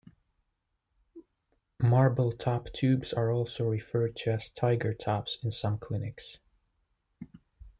[1.79, 6.39] Marble-top tubes are also referred to as "tiger-tops" in some clinics.